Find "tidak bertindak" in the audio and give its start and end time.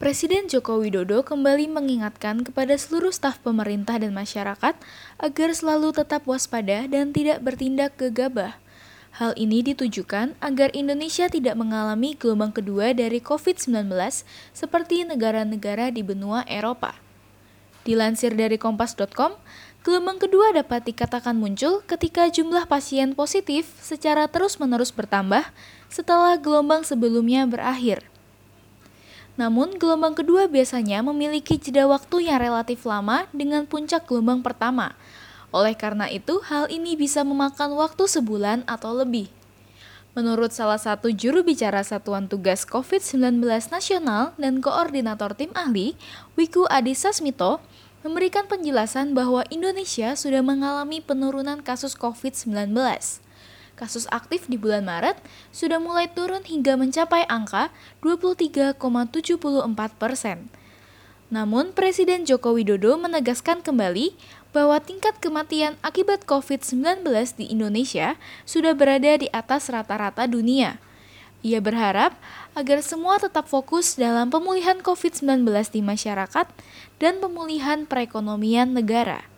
7.12-7.92